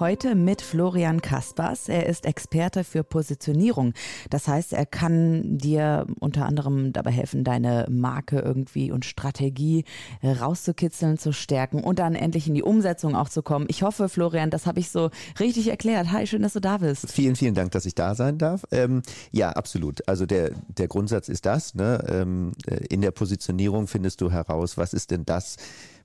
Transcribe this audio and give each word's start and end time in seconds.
Heute 0.00 0.34
mit 0.34 0.62
Florian 0.62 1.20
Kaspers. 1.20 1.88
Er 1.88 2.06
ist 2.06 2.24
Experte 2.24 2.82
für 2.82 3.04
Positionierung. 3.04 3.92
Das 4.30 4.48
heißt, 4.48 4.72
er 4.72 4.86
kann 4.86 5.58
dir 5.58 6.06
unter 6.18 6.46
anderem 6.46 6.94
dabei 6.94 7.10
helfen, 7.10 7.44
deine 7.44 7.86
Marke 7.90 8.38
irgendwie 8.38 8.90
und 8.90 9.04
Strategie 9.04 9.84
rauszukitzeln, 10.22 11.18
zu 11.18 11.32
stärken 11.32 11.84
und 11.84 11.98
dann 11.98 12.14
endlich 12.14 12.48
in 12.48 12.54
die 12.54 12.62
Umsetzung 12.62 13.14
auch 13.14 13.28
zu 13.28 13.42
kommen. 13.42 13.66
Ich 13.68 13.82
hoffe, 13.82 14.08
Florian, 14.08 14.48
das 14.48 14.66
habe 14.66 14.80
ich 14.80 14.88
so 14.88 15.10
richtig 15.38 15.68
erklärt. 15.68 16.10
Hi, 16.10 16.26
schön, 16.26 16.40
dass 16.40 16.54
du 16.54 16.60
da 16.60 16.78
bist. 16.78 17.12
Vielen, 17.12 17.36
vielen 17.36 17.54
Dank, 17.54 17.72
dass 17.72 17.84
ich 17.84 17.94
da 17.94 18.14
sein 18.14 18.38
darf. 18.38 18.64
Ähm, 18.70 19.02
ja, 19.30 19.50
absolut. 19.50 20.08
Also 20.08 20.24
der, 20.24 20.52
der 20.68 20.88
Grundsatz 20.88 21.28
ist 21.28 21.44
das. 21.44 21.74
Ne? 21.74 22.02
Ähm, 22.08 22.52
äh, 22.66 22.76
in 22.86 23.02
der 23.02 23.10
Positionierung 23.10 23.88
findest 23.88 24.22
du 24.22 24.30
heraus, 24.30 24.78
was 24.78 24.94
ist 24.94 25.10
denn 25.10 25.26
das, 25.26 25.56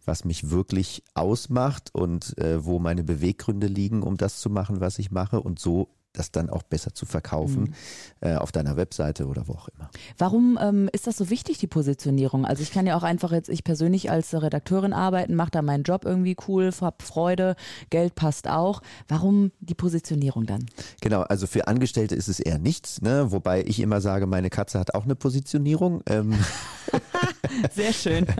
was 0.08 0.26
mich 0.26 0.50
wirklich 0.50 1.04
ausmacht 1.14 1.94
und 1.94 2.38
äh, 2.38 2.66
wo 2.66 2.80
meine 2.80 3.04
Beweggründe 3.04 3.68
liegen, 3.68 4.04
um 4.04 4.18
das 4.18 4.40
zu 4.40 4.50
machen, 4.50 4.80
was 4.80 5.00
ich 5.00 5.12
mache. 5.12 5.42
Und 5.42 5.60
so 5.60 5.90
das 6.18 6.32
dann 6.32 6.50
auch 6.50 6.64
besser 6.64 6.94
zu 6.94 7.06
verkaufen 7.06 7.62
mhm. 7.62 7.74
äh, 8.22 8.36
auf 8.36 8.52
deiner 8.52 8.78
Webseite 8.78 9.28
oder 9.28 9.48
wo 9.48 9.54
auch 9.54 9.68
immer. 9.70 9.90
Warum 10.18 10.58
ähm, 10.62 10.90
ist 10.92 11.08
das 11.08 11.18
so 11.18 11.30
wichtig, 11.30 11.58
die 11.58 11.68
Positionierung? 11.68 12.46
Also 12.46 12.64
ich 12.64 12.72
kann 12.72 12.86
ja 12.86 12.98
auch 12.98 13.04
einfach 13.04 13.32
jetzt, 13.32 13.50
ich 13.50 13.64
persönlich 13.64 14.12
als 14.12 14.34
Redakteurin 14.34 14.94
arbeiten, 14.94 15.36
mache 15.36 15.52
da 15.52 15.62
meinen 15.62 15.84
Job 15.84 16.06
irgendwie 16.06 16.36
cool, 16.48 16.72
hab 16.82 17.02
Freude, 17.02 17.56
Geld 17.90 18.16
passt 18.16 18.48
auch. 18.48 18.82
Warum 19.08 19.52
die 19.60 19.76
Positionierung 19.76 20.46
dann? 20.46 20.66
Genau, 21.02 21.22
also 21.22 21.48
für 21.48 21.68
Angestellte 21.68 22.16
ist 22.16 22.28
es 22.28 22.40
eher 22.40 22.60
nichts, 22.60 23.02
ne? 23.02 23.32
wobei 23.32 23.64
ich 23.64 23.80
immer 23.80 24.02
sage, 24.02 24.28
meine 24.28 24.50
Katze 24.50 24.80
hat 24.80 24.94
auch 24.94 25.06
eine 25.06 25.16
Positionierung. 25.16 26.02
Ähm. 26.08 26.36
Sehr 27.74 27.94
schön. 27.94 28.26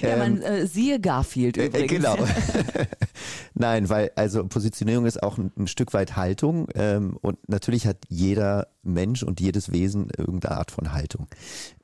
Ja, 0.00 0.16
man 0.16 0.38
ähm, 0.38 0.42
äh, 0.42 0.66
siehe 0.66 0.98
Garfield 0.98 1.56
äh, 1.56 1.66
übrigens. 1.66 1.90
Genau. 1.90 2.16
Nein, 3.54 3.88
weil 3.88 4.10
also 4.16 4.44
Positionierung 4.44 5.06
ist 5.06 5.22
auch 5.22 5.38
ein, 5.38 5.52
ein 5.56 5.68
Stück 5.68 5.94
weit 5.94 6.16
Haltung 6.16 6.66
ähm, 6.74 7.16
und 7.22 7.48
natürlich 7.48 7.86
hat 7.86 7.98
jeder 8.08 8.66
Mensch 8.82 9.22
und 9.22 9.40
jedes 9.40 9.70
Wesen 9.70 10.08
irgendeine 10.18 10.56
Art 10.56 10.72
von 10.72 10.92
Haltung. 10.92 11.28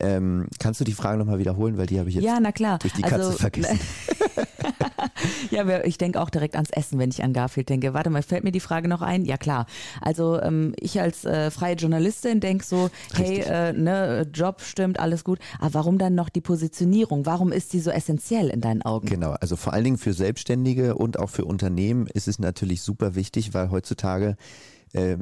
Ähm, 0.00 0.48
kannst 0.58 0.80
du 0.80 0.84
die 0.84 0.92
Frage 0.92 1.16
nochmal 1.16 1.38
wiederholen, 1.38 1.78
weil 1.78 1.86
die 1.86 2.00
habe 2.00 2.08
ich 2.08 2.16
jetzt 2.16 2.24
ja, 2.24 2.38
na 2.40 2.50
klar. 2.50 2.80
durch 2.80 2.92
die 2.92 3.02
Katze 3.02 3.26
also, 3.26 3.38
vergessen. 3.38 3.78
ja, 5.50 5.84
ich 5.84 5.96
denke 5.96 6.20
auch 6.20 6.28
direkt 6.30 6.56
ans 6.56 6.70
Essen, 6.70 6.98
wenn 6.98 7.10
ich 7.10 7.22
an 7.22 7.32
Garfield 7.32 7.68
denke. 7.68 7.94
Warte 7.94 8.10
mal, 8.10 8.22
fällt 8.22 8.42
mir 8.42 8.50
die 8.50 8.58
Frage 8.58 8.88
noch 8.88 9.00
ein? 9.00 9.24
Ja 9.24 9.36
klar. 9.36 9.66
Also 10.00 10.40
ähm, 10.42 10.74
ich 10.78 11.00
als 11.00 11.24
äh, 11.24 11.52
freie 11.52 11.76
Journalistin 11.76 12.40
denke 12.40 12.64
so, 12.64 12.90
hey, 13.14 13.38
äh, 13.40 13.72
ne, 13.72 14.26
Job 14.34 14.60
stimmt, 14.60 14.98
alles 14.98 15.22
gut. 15.22 15.38
Aber 15.60 15.74
warum 15.74 15.98
dann 15.98 16.16
noch 16.16 16.30
die 16.30 16.40
Positionierung? 16.40 17.26
Warum 17.26 17.52
ist 17.52 17.72
die 17.72 17.80
so 17.80 17.90
essentiell 17.90 18.48
in 18.48 18.60
deinen 18.60 18.82
Augen? 18.82 19.06
Genau, 19.06 19.32
also 19.40 19.54
vor 19.54 19.72
allen 19.72 19.84
Dingen 19.84 19.98
für 19.98 20.14
Selbstständige 20.14 20.96
und 20.96 21.16
auch 21.16 21.30
für 21.30 21.44
Unternehmen 21.44 22.08
ist 22.08 22.26
es 22.26 22.40
natürlich 22.40 22.82
super 22.82 23.14
wichtig, 23.14 23.54
weil 23.54 23.70
heutzutage 23.70 24.36
äh, 24.92 25.16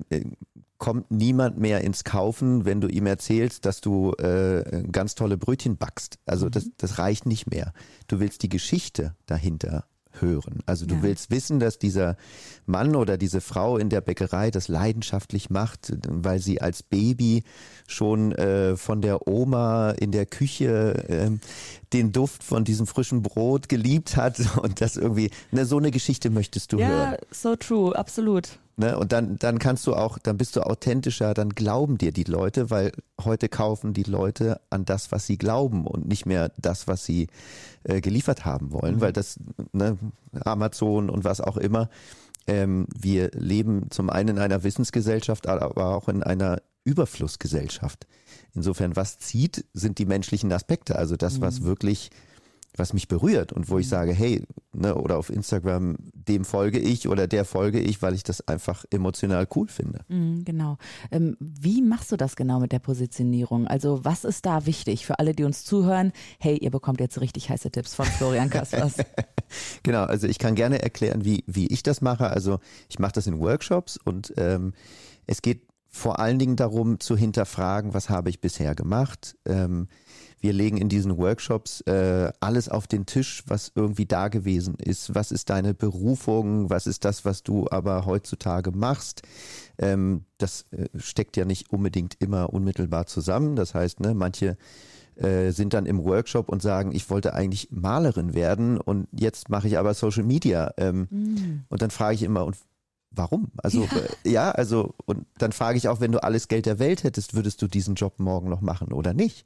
kommt 0.78 1.10
niemand 1.10 1.58
mehr 1.58 1.80
ins 1.82 2.04
Kaufen, 2.04 2.64
wenn 2.64 2.80
du 2.80 2.88
ihm 2.88 3.06
erzählst, 3.06 3.64
dass 3.64 3.80
du 3.80 4.12
äh, 4.14 4.82
ganz 4.90 5.14
tolle 5.14 5.36
Brötchen 5.36 5.76
backst. 5.76 6.18
Also 6.26 6.46
mhm. 6.46 6.50
das, 6.50 6.70
das 6.76 6.98
reicht 6.98 7.26
nicht 7.26 7.50
mehr. 7.50 7.72
Du 8.08 8.20
willst 8.20 8.42
die 8.42 8.48
Geschichte 8.48 9.14
dahinter 9.26 9.84
hören. 10.20 10.60
Also 10.66 10.86
du 10.86 10.96
ja. 10.96 11.02
willst 11.02 11.30
wissen, 11.30 11.60
dass 11.60 11.78
dieser 11.78 12.16
Mann 12.64 12.96
oder 12.96 13.18
diese 13.18 13.40
Frau 13.40 13.76
in 13.76 13.90
der 13.90 14.00
Bäckerei 14.00 14.50
das 14.50 14.68
leidenschaftlich 14.68 15.50
macht, 15.50 15.92
weil 16.08 16.38
sie 16.38 16.60
als 16.60 16.82
Baby 16.82 17.44
schon 17.86 18.32
äh, 18.32 18.76
von 18.76 19.02
der 19.02 19.28
Oma 19.28 19.90
in 19.90 20.12
der 20.12 20.26
Küche 20.26 21.08
äh, 21.08 21.30
den 21.92 22.12
Duft 22.12 22.42
von 22.42 22.64
diesem 22.64 22.86
frischen 22.86 23.22
Brot 23.22 23.68
geliebt 23.68 24.16
hat 24.16 24.40
und 24.62 24.80
das 24.80 24.96
irgendwie, 24.96 25.30
ne, 25.50 25.66
so 25.66 25.78
eine 25.78 25.90
Geschichte 25.90 26.30
möchtest 26.30 26.72
du 26.72 26.78
ja, 26.78 26.88
hören. 26.88 27.12
Ja, 27.12 27.18
so 27.30 27.56
true, 27.56 27.96
absolut. 27.96 28.58
Ne? 28.76 28.98
Und 28.98 29.12
dann, 29.12 29.38
dann 29.38 29.58
kannst 29.58 29.86
du 29.86 29.94
auch, 29.94 30.18
dann 30.18 30.36
bist 30.36 30.54
du 30.54 30.60
authentischer, 30.60 31.32
dann 31.32 31.50
glauben 31.50 31.96
dir 31.96 32.12
die 32.12 32.24
Leute, 32.24 32.68
weil 32.70 32.92
heute 33.24 33.48
kaufen 33.48 33.94
die 33.94 34.02
Leute 34.02 34.60
an 34.68 34.84
das, 34.84 35.12
was 35.12 35.26
sie 35.26 35.38
glauben 35.38 35.86
und 35.86 36.06
nicht 36.06 36.26
mehr 36.26 36.52
das, 36.58 36.86
was 36.86 37.04
sie 37.04 37.28
äh, 37.84 38.02
geliefert 38.02 38.44
haben 38.44 38.72
wollen, 38.72 38.96
mhm. 38.96 39.00
weil 39.00 39.12
das, 39.14 39.40
ne, 39.72 39.96
Amazon 40.44 41.08
und 41.08 41.24
was 41.24 41.40
auch 41.40 41.56
immer, 41.56 41.88
ähm, 42.46 42.86
wir 42.94 43.30
leben 43.32 43.90
zum 43.90 44.10
einen 44.10 44.36
in 44.36 44.38
einer 44.38 44.62
Wissensgesellschaft, 44.62 45.46
aber 45.48 45.96
auch 45.96 46.08
in 46.08 46.22
einer 46.22 46.60
Überflussgesellschaft. 46.84 48.06
Insofern, 48.54 48.94
was 48.94 49.18
zieht, 49.18 49.64
sind 49.72 49.98
die 49.98 50.06
menschlichen 50.06 50.52
Aspekte, 50.52 50.96
also 50.96 51.16
das, 51.16 51.40
was 51.40 51.60
mhm. 51.60 51.64
wirklich 51.64 52.10
was 52.78 52.92
mich 52.92 53.08
berührt 53.08 53.52
und 53.52 53.70
wo 53.70 53.78
ich 53.78 53.86
mhm. 53.86 53.90
sage, 53.90 54.12
hey, 54.12 54.42
ne, 54.72 54.94
oder 54.94 55.18
auf 55.18 55.30
Instagram, 55.30 55.96
dem 56.12 56.44
folge 56.44 56.78
ich 56.78 57.08
oder 57.08 57.26
der 57.26 57.44
folge 57.44 57.80
ich, 57.80 58.02
weil 58.02 58.14
ich 58.14 58.22
das 58.22 58.46
einfach 58.46 58.84
emotional 58.90 59.46
cool 59.54 59.68
finde. 59.68 60.00
Mhm, 60.08 60.44
genau. 60.44 60.78
Ähm, 61.10 61.36
wie 61.40 61.82
machst 61.82 62.12
du 62.12 62.16
das 62.16 62.36
genau 62.36 62.60
mit 62.60 62.72
der 62.72 62.78
Positionierung? 62.78 63.66
Also 63.66 64.04
was 64.04 64.24
ist 64.24 64.46
da 64.46 64.66
wichtig 64.66 65.06
für 65.06 65.18
alle, 65.18 65.34
die 65.34 65.44
uns 65.44 65.64
zuhören? 65.64 66.12
Hey, 66.38 66.56
ihr 66.56 66.70
bekommt 66.70 67.00
jetzt 67.00 67.20
richtig 67.20 67.50
heiße 67.50 67.70
Tipps 67.70 67.94
von 67.94 68.06
Florian 68.06 68.50
Kaspers. 68.50 68.96
genau, 69.82 70.04
also 70.04 70.26
ich 70.26 70.38
kann 70.38 70.54
gerne 70.54 70.82
erklären, 70.82 71.24
wie, 71.24 71.44
wie 71.46 71.66
ich 71.68 71.82
das 71.82 72.00
mache. 72.00 72.28
Also 72.30 72.58
ich 72.88 72.98
mache 72.98 73.12
das 73.12 73.26
in 73.26 73.38
Workshops 73.38 73.96
und 73.96 74.32
ähm, 74.36 74.72
es 75.26 75.42
geht 75.42 75.62
vor 75.96 76.18
allen 76.18 76.38
Dingen 76.38 76.56
darum 76.56 77.00
zu 77.00 77.16
hinterfragen, 77.16 77.94
was 77.94 78.10
habe 78.10 78.28
ich 78.28 78.40
bisher 78.40 78.74
gemacht. 78.74 79.36
Ähm, 79.46 79.88
wir 80.38 80.52
legen 80.52 80.76
in 80.76 80.90
diesen 80.90 81.16
Workshops 81.16 81.80
äh, 81.82 82.30
alles 82.40 82.68
auf 82.68 82.86
den 82.86 83.06
Tisch, 83.06 83.42
was 83.46 83.72
irgendwie 83.74 84.04
da 84.04 84.28
gewesen 84.28 84.74
ist. 84.74 85.14
Was 85.14 85.32
ist 85.32 85.48
deine 85.48 85.72
Berufung? 85.72 86.68
Was 86.68 86.86
ist 86.86 87.06
das, 87.06 87.24
was 87.24 87.42
du 87.42 87.66
aber 87.70 88.04
heutzutage 88.04 88.70
machst? 88.72 89.22
Ähm, 89.78 90.26
das 90.36 90.66
äh, 90.70 90.86
steckt 90.98 91.36
ja 91.38 91.46
nicht 91.46 91.72
unbedingt 91.72 92.16
immer 92.20 92.52
unmittelbar 92.52 93.06
zusammen. 93.06 93.56
Das 93.56 93.74
heißt, 93.74 94.00
ne, 94.00 94.14
manche 94.14 94.58
äh, 95.16 95.50
sind 95.50 95.72
dann 95.72 95.86
im 95.86 96.04
Workshop 96.04 96.50
und 96.50 96.60
sagen, 96.60 96.92
ich 96.92 97.08
wollte 97.08 97.32
eigentlich 97.32 97.68
Malerin 97.70 98.34
werden 98.34 98.78
und 98.78 99.08
jetzt 99.12 99.48
mache 99.48 99.66
ich 99.66 99.78
aber 99.78 99.94
Social 99.94 100.24
Media. 100.24 100.74
Ähm, 100.76 101.08
mm. 101.10 101.64
Und 101.70 101.80
dann 101.80 101.90
frage 101.90 102.16
ich 102.16 102.22
immer, 102.22 102.44
und 102.44 102.56
warum? 103.10 103.50
Also 103.58 103.82
ja. 103.82 103.88
Äh, 104.24 104.30
ja. 104.30 104.50
also 104.50 104.94
und 105.06 105.26
dann 105.38 105.52
frage 105.52 105.78
ich 105.78 105.88
auch, 105.88 106.00
wenn 106.00 106.12
du 106.12 106.22
alles 106.22 106.48
Geld 106.48 106.66
der 106.66 106.78
Welt 106.78 107.04
hättest, 107.04 107.34
würdest 107.34 107.62
du 107.62 107.66
diesen 107.66 107.94
Job 107.94 108.18
morgen 108.18 108.48
noch 108.48 108.60
machen 108.60 108.92
oder 108.92 109.14
nicht? 109.14 109.44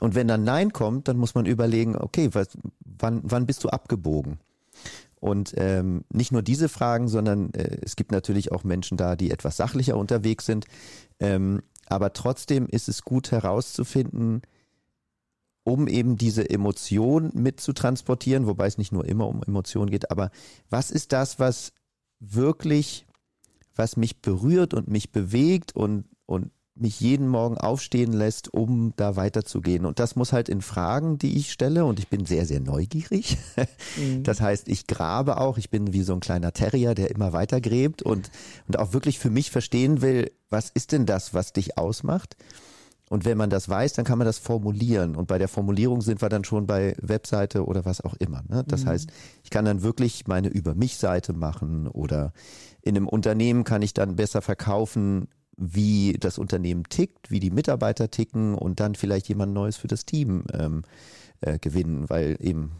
Und 0.00 0.14
wenn 0.14 0.28
dann 0.28 0.44
Nein 0.44 0.72
kommt, 0.72 1.08
dann 1.08 1.16
muss 1.16 1.34
man 1.34 1.46
überlegen, 1.46 1.96
okay, 1.96 2.30
was, 2.32 2.56
wann, 2.84 3.20
wann 3.24 3.46
bist 3.46 3.64
du 3.64 3.68
abgebogen? 3.68 4.38
Und 5.20 5.54
ähm, 5.56 6.04
nicht 6.12 6.30
nur 6.30 6.42
diese 6.42 6.68
Fragen, 6.68 7.08
sondern 7.08 7.52
äh, 7.54 7.78
es 7.82 7.96
gibt 7.96 8.12
natürlich 8.12 8.52
auch 8.52 8.62
Menschen 8.62 8.96
da, 8.96 9.16
die 9.16 9.32
etwas 9.32 9.56
sachlicher 9.56 9.96
unterwegs 9.96 10.46
sind. 10.46 10.66
Ähm, 11.18 11.62
aber 11.88 12.12
trotzdem 12.12 12.66
ist 12.66 12.88
es 12.88 13.02
gut 13.02 13.32
herauszufinden, 13.32 14.42
um 15.64 15.88
eben 15.88 16.16
diese 16.16 16.48
Emotion 16.48 17.30
mit 17.34 17.60
zu 17.60 17.72
transportieren, 17.72 18.46
wobei 18.46 18.66
es 18.66 18.78
nicht 18.78 18.92
nur 18.92 19.04
immer 19.04 19.26
um 19.26 19.42
Emotionen 19.42 19.90
geht, 19.90 20.10
aber 20.10 20.30
was 20.70 20.90
ist 20.90 21.12
das, 21.12 21.38
was 21.38 21.72
wirklich, 22.20 23.06
was 23.74 23.96
mich 23.96 24.20
berührt 24.20 24.74
und 24.74 24.88
mich 24.88 25.12
bewegt 25.12 25.74
und, 25.74 26.04
und 26.26 26.50
mich 26.80 27.00
jeden 27.00 27.28
Morgen 27.28 27.58
aufstehen 27.58 28.12
lässt, 28.12 28.52
um 28.52 28.92
da 28.96 29.16
weiterzugehen. 29.16 29.84
Und 29.84 29.98
das 29.98 30.16
muss 30.16 30.32
halt 30.32 30.48
in 30.48 30.62
Fragen, 30.62 31.18
die 31.18 31.36
ich 31.36 31.52
stelle, 31.52 31.84
und 31.84 31.98
ich 31.98 32.08
bin 32.08 32.24
sehr, 32.24 32.46
sehr 32.46 32.60
neugierig. 32.60 33.36
Mhm. 33.96 34.22
Das 34.22 34.40
heißt, 34.40 34.68
ich 34.68 34.86
grabe 34.86 35.40
auch, 35.40 35.58
ich 35.58 35.70
bin 35.70 35.92
wie 35.92 36.02
so 36.02 36.12
ein 36.12 36.20
kleiner 36.20 36.52
Terrier, 36.52 36.94
der 36.94 37.10
immer 37.10 37.32
weiter 37.32 37.60
gräbt 37.60 38.02
und, 38.02 38.30
und 38.66 38.78
auch 38.78 38.92
wirklich 38.92 39.18
für 39.18 39.30
mich 39.30 39.50
verstehen 39.50 40.02
will, 40.02 40.30
was 40.50 40.70
ist 40.70 40.92
denn 40.92 41.06
das, 41.06 41.34
was 41.34 41.52
dich 41.52 41.78
ausmacht? 41.78 42.36
Und 43.08 43.24
wenn 43.24 43.38
man 43.38 43.50
das 43.50 43.68
weiß, 43.68 43.94
dann 43.94 44.04
kann 44.04 44.18
man 44.18 44.26
das 44.26 44.38
formulieren. 44.38 45.16
Und 45.16 45.28
bei 45.28 45.38
der 45.38 45.48
Formulierung 45.48 46.02
sind 46.02 46.20
wir 46.20 46.28
dann 46.28 46.44
schon 46.44 46.66
bei 46.66 46.94
Webseite 47.00 47.64
oder 47.64 47.84
was 47.84 48.00
auch 48.00 48.14
immer. 48.14 48.42
Ne? 48.48 48.64
Das 48.66 48.84
mhm. 48.84 48.88
heißt, 48.88 49.10
ich 49.42 49.50
kann 49.50 49.64
dann 49.64 49.82
wirklich 49.82 50.26
meine 50.26 50.48
Über 50.48 50.74
mich-Seite 50.74 51.32
machen 51.32 51.86
oder 51.88 52.32
in 52.82 52.96
einem 52.96 53.08
Unternehmen 53.08 53.64
kann 53.64 53.82
ich 53.82 53.94
dann 53.94 54.16
besser 54.16 54.42
verkaufen, 54.42 55.28
wie 55.56 56.16
das 56.20 56.38
Unternehmen 56.38 56.84
tickt, 56.84 57.30
wie 57.30 57.40
die 57.40 57.50
Mitarbeiter 57.50 58.10
ticken 58.10 58.54
und 58.54 58.78
dann 58.78 58.94
vielleicht 58.94 59.28
jemand 59.28 59.52
Neues 59.52 59.76
für 59.76 59.88
das 59.88 60.04
Team 60.04 60.44
ähm, 60.52 60.82
äh, 61.40 61.58
gewinnen, 61.58 62.08
weil 62.08 62.36
eben 62.40 62.72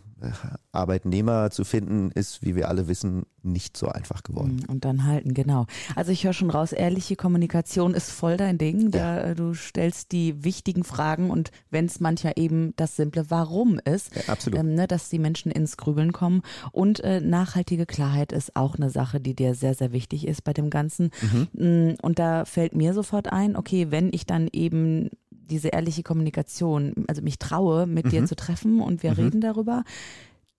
Arbeitnehmer 0.72 1.50
zu 1.50 1.64
finden, 1.64 2.10
ist, 2.12 2.42
wie 2.44 2.56
wir 2.56 2.68
alle 2.68 2.88
wissen, 2.88 3.24
nicht 3.42 3.76
so 3.76 3.88
einfach 3.88 4.22
geworden. 4.22 4.64
Und 4.68 4.84
dann 4.84 5.04
halten, 5.04 5.34
genau. 5.34 5.66
Also 5.94 6.12
ich 6.12 6.24
höre 6.24 6.32
schon 6.32 6.50
raus, 6.50 6.72
ehrliche 6.72 7.16
Kommunikation 7.16 7.94
ist 7.94 8.10
voll 8.10 8.36
dein 8.36 8.58
Ding. 8.58 8.90
Da, 8.90 8.98
ja. 8.98 9.22
Äh, 9.30 9.34
du 9.34 9.54
stellst 9.54 10.12
die 10.12 10.44
wichtigen 10.44 10.84
Fragen 10.84 11.30
und 11.30 11.50
wenn 11.70 11.86
es 11.86 12.00
manchmal 12.00 12.34
eben 12.36 12.74
das 12.76 12.96
simple 12.96 13.30
Warum 13.30 13.78
ist, 13.78 14.14
ja, 14.14 14.22
absolut. 14.32 14.58
Ähm, 14.58 14.74
ne, 14.74 14.86
dass 14.86 15.08
die 15.08 15.18
Menschen 15.18 15.50
ins 15.52 15.76
Grübeln 15.76 16.12
kommen. 16.12 16.42
Und 16.72 17.00
äh, 17.00 17.20
nachhaltige 17.20 17.86
Klarheit 17.86 18.32
ist 18.32 18.56
auch 18.56 18.76
eine 18.76 18.90
Sache, 18.90 19.20
die 19.20 19.34
dir 19.34 19.54
sehr, 19.54 19.74
sehr 19.74 19.92
wichtig 19.92 20.26
ist 20.26 20.44
bei 20.44 20.52
dem 20.52 20.70
Ganzen. 20.70 21.10
Mhm. 21.22 21.48
Mm, 21.52 21.94
und 22.02 22.18
da 22.18 22.44
fällt 22.44 22.74
mir 22.74 22.92
sofort 22.92 23.32
ein, 23.32 23.56
okay, 23.56 23.90
wenn 23.90 24.12
ich 24.12 24.26
dann 24.26 24.48
eben 24.52 25.10
diese 25.48 25.68
ehrliche 25.68 26.02
Kommunikation, 26.02 26.94
also 27.08 27.22
mich 27.22 27.38
traue, 27.38 27.86
mit 27.86 28.06
mhm. 28.06 28.10
dir 28.10 28.24
zu 28.26 28.36
treffen 28.36 28.80
und 28.80 29.02
wir 29.02 29.12
mhm. 29.12 29.16
reden 29.16 29.40
darüber. 29.40 29.84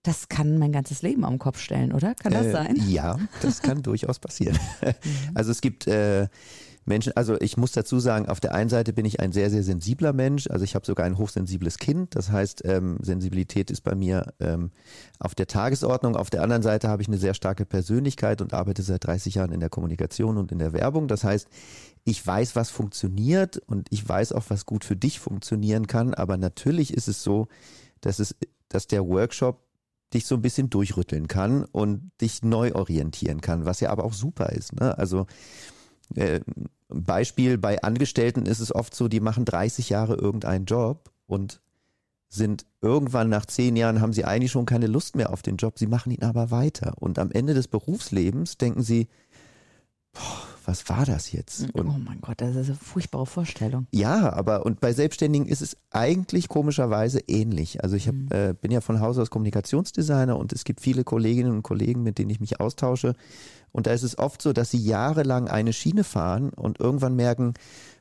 Das 0.02 0.28
kann 0.28 0.58
mein 0.58 0.72
ganzes 0.72 1.02
Leben 1.02 1.24
am 1.24 1.38
Kopf 1.38 1.60
stellen, 1.60 1.92
oder? 1.92 2.14
Kann 2.14 2.32
das 2.32 2.46
äh, 2.46 2.52
sein? 2.52 2.76
Ja, 2.88 3.18
das 3.42 3.60
kann 3.60 3.82
durchaus 3.82 4.18
passieren. 4.18 4.58
Also 5.34 5.50
es 5.50 5.60
gibt 5.60 5.86
äh, 5.86 6.28
Menschen, 6.84 7.14
also 7.16 7.36
ich 7.40 7.56
muss 7.56 7.72
dazu 7.72 8.00
sagen, 8.00 8.28
auf 8.28 8.40
der 8.40 8.54
einen 8.54 8.70
Seite 8.70 8.92
bin 8.92 9.04
ich 9.04 9.20
ein 9.20 9.32
sehr, 9.32 9.50
sehr 9.50 9.62
sensibler 9.62 10.12
Mensch. 10.12 10.48
Also 10.48 10.64
ich 10.64 10.74
habe 10.74 10.86
sogar 10.86 11.06
ein 11.06 11.18
hochsensibles 11.18 11.78
Kind. 11.78 12.16
Das 12.16 12.30
heißt, 12.30 12.62
ähm, 12.64 12.98
Sensibilität 13.02 13.70
ist 13.70 13.82
bei 13.82 13.94
mir 13.94 14.32
ähm, 14.40 14.70
auf 15.18 15.34
der 15.34 15.46
Tagesordnung. 15.46 16.16
Auf 16.16 16.30
der 16.30 16.42
anderen 16.42 16.62
Seite 16.62 16.88
habe 16.88 17.02
ich 17.02 17.08
eine 17.08 17.18
sehr 17.18 17.34
starke 17.34 17.66
Persönlichkeit 17.66 18.40
und 18.40 18.54
arbeite 18.54 18.82
seit 18.82 19.04
30 19.04 19.34
Jahren 19.34 19.52
in 19.52 19.60
der 19.60 19.68
Kommunikation 19.68 20.38
und 20.38 20.52
in 20.52 20.58
der 20.58 20.72
Werbung. 20.72 21.06
Das 21.06 21.22
heißt, 21.22 21.48
ich 22.04 22.26
weiß, 22.26 22.56
was 22.56 22.70
funktioniert 22.70 23.58
und 23.66 23.88
ich 23.90 24.08
weiß 24.08 24.32
auch, 24.32 24.44
was 24.48 24.64
gut 24.64 24.84
für 24.84 24.96
dich 24.96 25.20
funktionieren 25.20 25.86
kann. 25.86 26.14
Aber 26.14 26.38
natürlich 26.38 26.94
ist 26.94 27.08
es 27.08 27.22
so, 27.22 27.48
dass 28.00 28.18
es, 28.18 28.34
dass 28.68 28.86
der 28.86 29.06
Workshop 29.06 29.62
dich 30.14 30.26
so 30.26 30.34
ein 30.34 30.42
bisschen 30.42 30.70
durchrütteln 30.70 31.28
kann 31.28 31.64
und 31.64 32.10
dich 32.20 32.42
neu 32.42 32.72
orientieren 32.74 33.40
kann, 33.40 33.64
was 33.64 33.80
ja 33.80 33.90
aber 33.90 34.04
auch 34.04 34.12
super 34.12 34.50
ist. 34.50 34.72
Ne? 34.72 34.96
Also 34.98 35.26
äh, 36.14 36.40
Beispiel 36.88 37.58
bei 37.58 37.82
Angestellten 37.82 38.46
ist 38.46 38.60
es 38.60 38.74
oft 38.74 38.94
so, 38.94 39.08
die 39.08 39.20
machen 39.20 39.44
30 39.44 39.90
Jahre 39.90 40.14
irgendeinen 40.14 40.64
Job 40.64 41.10
und 41.26 41.60
sind 42.28 42.64
irgendwann 42.80 43.28
nach 43.28 43.46
zehn 43.46 43.76
Jahren 43.76 44.00
haben 44.00 44.12
sie 44.12 44.24
eigentlich 44.24 44.52
schon 44.52 44.66
keine 44.66 44.86
Lust 44.86 45.16
mehr 45.16 45.32
auf 45.32 45.42
den 45.42 45.56
Job, 45.56 45.78
sie 45.78 45.86
machen 45.86 46.12
ihn 46.12 46.22
aber 46.22 46.50
weiter. 46.50 46.94
Und 46.96 47.18
am 47.18 47.30
Ende 47.32 47.54
des 47.54 47.68
Berufslebens 47.68 48.56
denken 48.56 48.82
sie, 48.82 49.08
boah, 50.12 50.50
was 50.64 50.88
war 50.88 51.04
das 51.04 51.32
jetzt? 51.32 51.74
Und 51.74 51.88
oh 51.88 51.98
mein 51.98 52.20
Gott, 52.20 52.40
das 52.40 52.54
ist 52.54 52.68
eine 52.68 52.76
furchtbare 52.76 53.26
Vorstellung. 53.26 53.86
Ja, 53.90 54.32
aber 54.32 54.64
und 54.64 54.80
bei 54.80 54.92
Selbstständigen 54.92 55.48
ist 55.48 55.62
es 55.62 55.76
eigentlich 55.90 56.48
komischerweise 56.48 57.20
ähnlich. 57.26 57.82
Also 57.82 57.96
ich 57.96 58.06
hab, 58.06 58.14
mhm. 58.14 58.28
äh, 58.30 58.54
bin 58.54 58.70
ja 58.70 58.80
von 58.80 59.00
Haus 59.00 59.18
aus 59.18 59.30
Kommunikationsdesigner 59.30 60.36
und 60.36 60.52
es 60.52 60.64
gibt 60.64 60.80
viele 60.80 61.02
Kolleginnen 61.02 61.50
und 61.50 61.62
Kollegen, 61.62 62.02
mit 62.02 62.18
denen 62.18 62.30
ich 62.30 62.40
mich 62.40 62.60
austausche. 62.60 63.14
Und 63.72 63.86
da 63.86 63.92
ist 63.92 64.02
es 64.02 64.18
oft 64.18 64.42
so, 64.42 64.52
dass 64.52 64.70
sie 64.70 64.78
jahrelang 64.78 65.48
eine 65.48 65.72
Schiene 65.72 66.04
fahren 66.04 66.50
und 66.50 66.80
irgendwann 66.80 67.16
merken, 67.16 67.54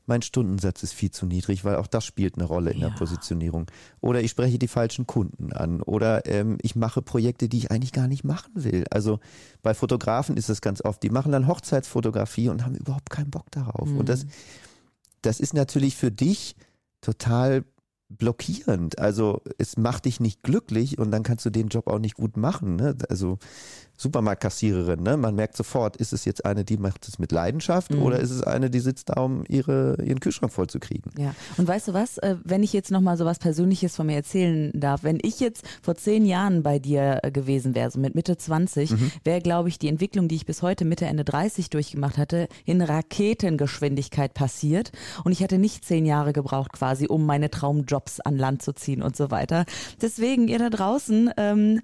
mein 0.10 0.24
Stundensatz 0.24 0.82
ist 0.82 0.94
viel 0.94 1.12
zu 1.12 1.28
niedrig, 1.28 1.64
weil 1.64 1.76
auch 1.76 1.86
das 1.86 2.04
spielt 2.04 2.36
eine 2.36 2.46
Rolle 2.46 2.72
in 2.72 2.80
ja. 2.80 2.90
der 2.90 2.96
Positionierung. 2.96 3.68
Oder 4.02 4.22
ich 4.22 4.32
spreche 4.32 4.58
die 4.58 4.68
falschen 4.68 5.06
Kunden 5.06 5.54
an. 5.54 5.84
Oder 5.84 6.26
ähm, 6.26 6.58
ich 6.64 6.76
mache 6.76 7.04
Projekte, 7.04 7.48
die 7.48 7.60
ich 7.60 7.72
eigentlich 7.72 7.94
gar 7.94 8.08
nicht 8.08 8.24
machen 8.24 8.52
will. 8.56 8.86
Also 8.90 9.20
bei 9.62 9.76
Fotografen 9.76 10.36
ist 10.36 10.50
es 10.50 10.62
ganz 10.62 10.84
oft, 10.84 11.04
die 11.04 11.12
machen 11.12 11.32
dann 11.32 11.48
Hochzeitsfotografie 11.48 12.50
und 12.50 12.66
haben 12.66 12.74
überhaupt 12.74 13.12
keinen 13.12 13.30
Bock 13.30 13.52
darauf. 13.52 13.88
Mhm. 13.88 14.00
Und 14.00 14.10
das, 14.10 14.26
mhm. 14.26 14.30
das 15.22 15.40
ist 15.40 15.54
natürlich 15.54 15.96
für 15.96 16.12
dich 16.12 16.56
total 17.02 17.64
blockierend. 18.10 18.98
Also 18.98 19.42
es 19.60 19.78
macht 19.78 20.06
dich 20.06 20.20
nicht 20.20 20.42
glücklich 20.42 20.98
und 20.98 21.12
dann 21.12 21.22
kannst 21.22 21.46
du 21.46 21.52
den 21.52 21.68
Job 21.68 21.88
auch 21.88 22.00
nicht 22.00 22.16
gut 22.16 22.36
machen. 22.36 22.76
Ne? 22.76 22.98
Also 23.08 23.38
Supermarktkassiererin, 24.00 25.04
ne? 25.04 25.18
Man 25.18 25.36
merkt 25.36 25.58
sofort, 25.58 25.98
ist 25.98 26.14
es 26.14 26.24
jetzt 26.24 26.46
eine, 26.46 26.64
die 26.64 26.78
macht 26.78 27.06
es 27.06 27.20
mit 27.20 27.34
Leidenschaft 27.34 27.92
mhm. 27.92 28.02
oder 28.02 28.20
ist 28.20 28.32
es 28.32 28.42
eine, 28.42 28.70
die 28.70 28.80
sitzt 28.80 29.10
da, 29.10 29.22
um 29.22 29.44
ihre, 29.50 29.98
ihren 30.02 30.22
Kühlschrank 30.22 30.54
voll 30.54 30.68
zu 30.68 30.80
kriegen? 30.80 31.12
Ja, 31.18 31.36
und 31.58 31.68
weißt 31.68 31.90
du 31.90 31.94
was, 31.94 32.18
äh, 32.20 32.38
wenn 32.46 32.64
ich 32.64 32.72
jetzt 32.72 32.92
nochmal 32.92 33.18
so 33.18 33.26
was 33.26 33.40
Persönliches 33.40 33.98
von 33.98 34.08
mir 34.08 34.16
erzählen 34.16 34.72
darf, 34.74 35.04
wenn 35.04 35.20
ich 35.22 35.42
jetzt 35.42 35.66
vor 35.82 35.96
zehn 35.96 36.26
Jahren 36.26 36.64
bei 36.64 36.80
dir 36.80 37.20
äh, 37.24 37.32
gewesen 37.32 37.76
wäre, 37.76 37.92
so 37.92 38.00
mit 38.00 38.16
Mitte 38.16 38.38
20, 38.38 38.92
mhm. 38.92 39.12
wäre, 39.26 39.42
glaube 39.42 39.68
ich, 39.68 39.78
die 39.80 39.90
Entwicklung, 39.90 40.30
die 40.30 40.36
ich 40.36 40.46
bis 40.46 40.62
heute 40.62 40.86
Mitte, 40.86 41.06
Ende 41.06 41.26
30 41.26 41.70
durchgemacht 41.70 42.18
hatte, 42.18 42.48
in 42.64 42.82
Raketengeschwindigkeit 42.82 44.34
passiert 44.34 44.94
und 45.26 45.34
ich 45.34 45.44
hatte 45.44 45.58
nicht 45.58 45.84
zehn 45.84 46.06
Jahre 46.06 46.32
gebraucht 46.32 46.72
quasi, 46.72 47.08
um 47.08 47.26
meine 47.26 47.50
Traumjobs 47.50 48.22
an 48.22 48.38
Land 48.38 48.62
zu 48.62 48.72
ziehen 48.72 49.02
und 49.02 49.18
so 49.18 49.30
weiter. 49.30 49.66
Deswegen, 50.02 50.48
ihr 50.48 50.60
da 50.60 50.70
draußen, 50.70 51.32
ähm, 51.36 51.82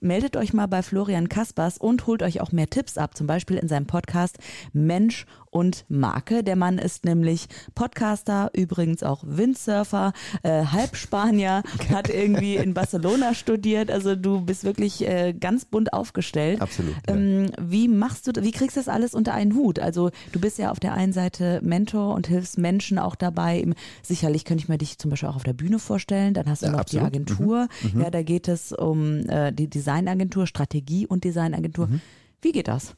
meldet 0.00 0.36
euch 0.36 0.52
mal 0.52 0.66
bei 0.66 0.82
Florian 0.82 1.28
Kaspers 1.28 1.78
und 1.78 2.06
holt 2.06 2.22
euch 2.22 2.40
auch 2.40 2.52
mehr 2.52 2.68
Tipps 2.68 2.98
ab, 2.98 3.16
zum 3.16 3.26
Beispiel 3.26 3.56
in 3.56 3.68
seinem 3.68 3.86
Podcast 3.86 4.38
Mensch 4.72 5.26
und 5.50 5.84
Marke. 5.88 6.44
Der 6.44 6.54
Mann 6.54 6.78
ist 6.78 7.04
nämlich 7.04 7.46
Podcaster, 7.74 8.50
übrigens 8.54 9.02
auch 9.02 9.24
Windsurfer, 9.26 10.12
äh, 10.42 10.64
Halbspanier, 10.66 11.62
hat 11.90 12.10
irgendwie 12.10 12.56
in 12.56 12.74
Barcelona 12.74 13.34
studiert. 13.34 13.90
Also 13.90 14.14
du 14.16 14.42
bist 14.42 14.64
wirklich 14.64 15.06
äh, 15.08 15.32
ganz 15.32 15.64
bunt 15.64 15.92
aufgestellt. 15.92 16.60
Absolut. 16.60 16.94
Ja. 17.08 17.14
Ähm, 17.14 17.50
wie 17.58 17.88
machst 17.88 18.26
du, 18.26 18.32
wie 18.42 18.52
kriegst 18.52 18.76
du 18.76 18.80
das 18.80 18.88
alles 18.88 19.14
unter 19.14 19.32
einen 19.32 19.54
Hut? 19.54 19.78
Also 19.78 20.10
du 20.32 20.40
bist 20.40 20.58
ja 20.58 20.70
auf 20.70 20.80
der 20.80 20.92
einen 20.92 21.14
Seite 21.14 21.60
Mentor 21.62 22.14
und 22.14 22.26
hilfst 22.26 22.58
Menschen 22.58 22.98
auch 22.98 23.14
dabei. 23.14 23.66
Sicherlich 24.02 24.44
könnte 24.44 24.62
ich 24.62 24.68
mir 24.68 24.78
dich 24.78 24.98
zum 24.98 25.10
Beispiel 25.10 25.30
auch 25.30 25.36
auf 25.36 25.44
der 25.44 25.54
Bühne 25.54 25.78
vorstellen. 25.78 26.34
Dann 26.34 26.46
hast 26.48 26.62
du 26.62 26.66
ja, 26.66 26.72
noch 26.72 26.80
absolut. 26.80 27.02
die 27.02 27.06
Agentur. 27.06 27.68
Mhm. 27.82 27.96
Mhm. 27.96 28.02
Ja, 28.02 28.10
da 28.10 28.22
geht 28.22 28.48
es 28.48 28.72
um 28.72 29.28
äh, 29.28 29.52
die 29.52 29.70
Designagentur, 29.86 30.46
Strategie 30.46 31.06
und 31.06 31.24
Designagentur. 31.24 31.86
Mhm. 31.86 32.00
Wie 32.42 32.52
geht 32.52 32.68
das? 32.68 32.94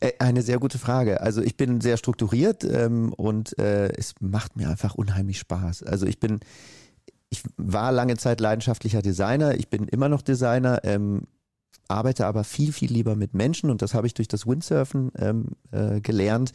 Äh, 0.00 0.12
eine 0.18 0.42
sehr 0.42 0.58
gute 0.58 0.78
Frage. 0.78 1.20
Also 1.20 1.42
ich 1.42 1.56
bin 1.56 1.80
sehr 1.80 1.96
strukturiert 1.96 2.64
ähm, 2.64 3.12
und 3.12 3.58
äh, 3.58 3.88
es 3.92 4.14
macht 4.20 4.56
mir 4.56 4.70
einfach 4.70 4.94
unheimlich 4.94 5.38
Spaß. 5.38 5.82
Also 5.82 6.06
ich 6.06 6.18
bin, 6.18 6.40
ich 7.30 7.42
war 7.56 7.92
lange 7.92 8.16
Zeit 8.16 8.40
leidenschaftlicher 8.40 9.02
Designer, 9.02 9.54
ich 9.54 9.68
bin 9.68 9.86
immer 9.88 10.08
noch 10.08 10.22
Designer, 10.22 10.80
ähm, 10.84 11.22
arbeite 11.88 12.26
aber 12.26 12.44
viel, 12.44 12.72
viel 12.72 12.92
lieber 12.92 13.16
mit 13.16 13.34
Menschen 13.34 13.70
und 13.70 13.82
das 13.82 13.94
habe 13.94 14.06
ich 14.06 14.14
durch 14.14 14.28
das 14.28 14.46
Windsurfen 14.46 15.10
ähm, 15.18 15.46
äh, 15.70 16.00
gelernt. 16.00 16.52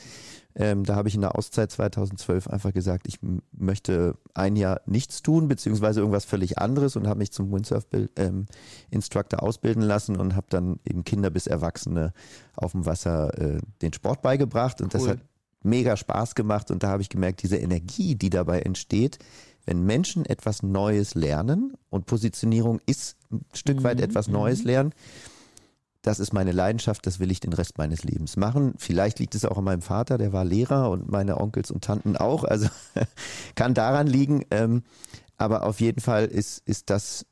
Ähm, 0.56 0.84
da 0.84 0.96
habe 0.96 1.08
ich 1.08 1.16
in 1.16 1.22
der 1.22 1.36
Auszeit 1.36 1.72
2012 1.72 2.48
einfach 2.48 2.74
gesagt, 2.74 3.08
ich 3.08 3.20
möchte 3.52 4.16
ein 4.36 4.56
Jahr 4.56 4.82
nichts 4.86 5.24
tun, 5.24 5.48
beziehungsweise 5.48 6.02
irgendwas 6.02 6.26
völlig 6.26 6.60
anderes 6.60 6.96
und 6.96 7.08
habe 7.08 7.20
mich 7.20 7.32
zum 7.32 7.52
Windsurf-Instructor 7.52 9.40
ähm, 9.40 9.48
ausbilden 9.48 9.82
lassen 9.82 10.18
und 10.18 10.36
habe 10.36 10.48
dann 10.50 10.80
eben 10.86 11.04
Kinder 11.04 11.32
bis 11.32 11.48
Erwachsene 11.48 12.14
auf 12.56 12.74
dem 12.74 12.86
Wasser 12.86 13.36
äh, 13.40 13.60
den 13.82 13.94
Sport 13.94 14.22
beigebracht 14.22 14.82
und 14.82 14.94
cool. 14.94 15.00
das 15.00 15.10
hat 15.10 15.20
mega 15.64 15.98
Spaß 15.98 16.36
gemacht 16.36 16.70
und 16.70 16.84
da 16.84 16.90
habe 16.90 17.02
ich 17.02 17.10
gemerkt, 17.10 17.42
diese 17.42 17.58
Energie, 17.58 18.16
die 18.16 18.30
dabei 18.30 18.62
entsteht, 18.62 19.18
wenn 19.66 19.84
Menschen 19.84 20.26
etwas 20.26 20.62
Neues 20.62 21.16
lernen 21.16 21.74
und 21.90 22.06
Positionierung 22.06 22.80
ist 22.86 23.18
ein 23.32 23.46
Stück 23.54 23.84
weit 23.84 23.98
mhm. 23.98 24.04
etwas 24.04 24.28
Neues 24.28 24.60
mhm. 24.60 24.68
lernen, 24.68 24.94
das 26.04 26.20
ist 26.20 26.34
meine 26.34 26.52
Leidenschaft, 26.52 27.08
das 27.08 27.20
will 27.20 27.32
ich 27.32 27.40
den 27.40 27.54
Rest 27.54 27.78
meines 27.78 28.04
Lebens 28.04 28.36
machen. 28.36 28.76
Vielleicht 28.78 29.20
liegt 29.20 29.36
es 29.36 29.46
auch 29.46 29.58
an 29.58 29.64
meinem 29.64 29.82
Vater, 29.82 30.18
der 30.18 30.34
war 30.34 30.44
Lehrer 30.44 30.92
und 30.92 31.10
meine 31.10 31.40
Onkels 31.40 31.72
und 31.72 31.84
Tanten 31.84 32.18
auch. 32.18 32.44
Also 32.44 32.68
kann 33.56 33.74
daran 33.74 34.06
liegen. 34.06 34.46
Ähm, 34.52 34.84
aber 35.38 35.64
auf 35.64 35.80
jeden 35.80 36.02
Fall 36.02 36.26
ist, 36.26 36.62
ist 36.68 36.90
das 36.90 37.26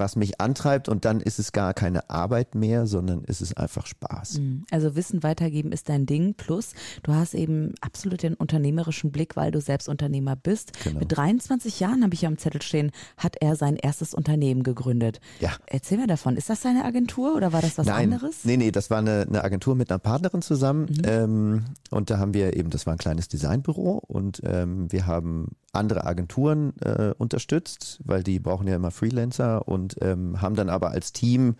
was 0.00 0.16
mich 0.16 0.40
antreibt 0.40 0.88
und 0.88 1.04
dann 1.04 1.20
ist 1.20 1.38
es 1.38 1.52
gar 1.52 1.74
keine 1.74 2.10
Arbeit 2.10 2.56
mehr, 2.56 2.86
sondern 2.86 3.22
ist 3.24 3.40
es 3.40 3.56
einfach 3.56 3.86
Spaß. 3.86 4.38
Mhm. 4.38 4.64
Also 4.72 4.96
Wissen 4.96 5.22
weitergeben 5.22 5.70
ist 5.70 5.88
dein 5.88 6.06
Ding. 6.06 6.34
Plus, 6.34 6.72
du 7.04 7.14
hast 7.14 7.34
eben 7.34 7.74
absolut 7.80 8.24
den 8.24 8.34
unternehmerischen 8.34 9.12
Blick, 9.12 9.36
weil 9.36 9.52
du 9.52 9.60
selbst 9.60 9.88
Unternehmer 9.88 10.34
bist. 10.34 10.72
Genau. 10.82 10.98
Mit 10.98 11.16
23 11.16 11.78
Jahren 11.78 12.02
habe 12.02 12.14
ich 12.14 12.22
ja 12.22 12.28
am 12.28 12.38
Zettel 12.38 12.62
stehen, 12.62 12.90
hat 13.16 13.36
er 13.40 13.54
sein 13.54 13.76
erstes 13.76 14.14
Unternehmen 14.14 14.64
gegründet. 14.64 15.20
Ja. 15.38 15.50
Erzähl 15.66 15.98
mir 15.98 16.08
davon. 16.08 16.36
Ist 16.36 16.50
das 16.50 16.62
seine 16.62 16.84
Agentur 16.84 17.36
oder 17.36 17.52
war 17.52 17.60
das 17.60 17.78
was 17.78 17.86
Nein. 17.86 18.12
anderes? 18.12 18.44
Nee, 18.44 18.56
nee, 18.56 18.72
das 18.72 18.90
war 18.90 18.98
eine, 18.98 19.26
eine 19.28 19.44
Agentur 19.44 19.76
mit 19.76 19.90
einer 19.90 19.98
Partnerin 19.98 20.42
zusammen. 20.42 20.86
Mhm. 20.90 21.02
Ähm, 21.04 21.64
und 21.90 22.10
da 22.10 22.18
haben 22.18 22.34
wir 22.34 22.56
eben, 22.56 22.70
das 22.70 22.86
war 22.86 22.94
ein 22.94 22.98
kleines 22.98 23.28
Designbüro 23.28 24.02
und 24.06 24.40
ähm, 24.44 24.90
wir 24.90 25.06
haben 25.06 25.48
andere 25.72 26.04
Agenturen 26.04 26.72
äh, 26.80 27.12
unterstützt, 27.16 28.00
weil 28.04 28.22
die 28.22 28.38
brauchen 28.38 28.66
ja 28.66 28.76
immer 28.76 28.90
Freelancer 28.90 29.68
und 29.68 29.89
ähm, 30.00 30.40
haben 30.40 30.54
dann 30.54 30.68
aber 30.68 30.90
als 30.90 31.12
Team 31.12 31.56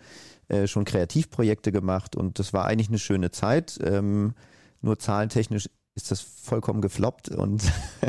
äh, 0.47 0.67
schon 0.67 0.85
Kreativprojekte 0.85 1.71
gemacht 1.71 2.15
und 2.15 2.39
das 2.39 2.53
war 2.53 2.65
eigentlich 2.65 2.89
eine 2.89 2.99
schöne 2.99 3.31
Zeit. 3.31 3.79
Ähm, 3.83 4.33
nur 4.81 4.97
zahlentechnisch 4.99 5.69
ist 6.01 6.11
das 6.11 6.21
vollkommen 6.21 6.81
gefloppt 6.81 7.29
und 7.29 7.61